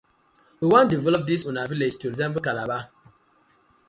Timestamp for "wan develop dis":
0.71-1.45